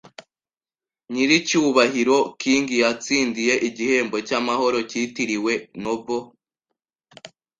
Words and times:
nyiricyubahiro 1.11 2.17
King 2.41 2.65
yatsindiye 2.83 3.53
igihembo 3.67 4.17
cyamahoro 4.27 4.77
cyitiriwe 4.89 5.53
Nobel. 5.83 6.23